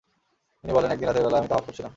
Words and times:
তিনি 0.63 0.71
বলেন, 0.73 0.91
একদিন 0.91 1.07
রাতের 1.07 1.23
বেলায় 1.23 1.39
আমি 1.39 1.49
তাওয়াফ 1.49 1.65
করছিলাম। 1.65 1.89